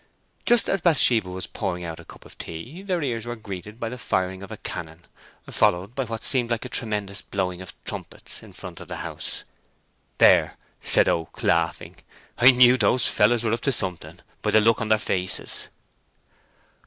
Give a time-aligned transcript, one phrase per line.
[0.47, 3.87] Just as Bathsheba was pouring out a cup of tea, their ears were greeted by
[3.87, 5.01] the firing of a cannon,
[5.47, 8.95] followed by what seemed like a tremendous blowing of trumpets, in the front of the
[9.05, 9.43] house.
[10.17, 11.97] "There!" said Oak, laughing,
[12.39, 15.67] "I knew those fellows were up to something, by the look on their faces."